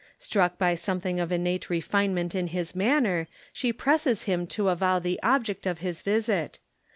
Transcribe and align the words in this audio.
Struck 0.17 0.57
by 0.57 0.73
something 0.73 1.19
of 1.19 1.31
innate 1.31 1.69
refinement 1.69 2.33
in 2.33 2.47
his 2.47 2.73
manner, 2.75 3.27
she 3.53 3.71
presses 3.71 4.23
him 4.23 4.47
to 4.47 4.69
avow 4.69 4.97
the 4.97 5.19
object 5.21 5.67
of 5.67 5.77
his 5.77 6.01
visit. 6.01 6.57